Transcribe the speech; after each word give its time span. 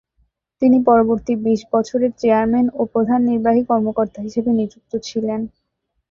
তিনি 0.61 0.77
পরবর্তী 0.87 1.33
বিশ 1.45 1.61
বছর 1.73 1.99
এর 2.03 2.13
চেয়ারম্যান 2.21 2.67
ও 2.73 2.91
প্রধান 2.93 3.19
নির্বাহী 3.29 3.61
কর্মকর্তা 3.69 4.19
হিসাবে 4.21 4.51
নিযুক্ত 4.53 4.91
ছিলেন। 5.07 5.41